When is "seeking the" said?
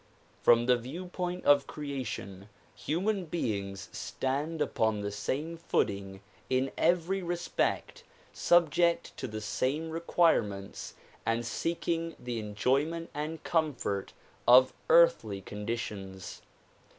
11.45-12.39